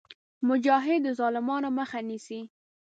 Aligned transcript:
مجاهد 0.47 0.99
د 1.05 1.07
ظالمانو 1.19 1.69
مخه 1.79 1.99
نیسي. 2.09 2.41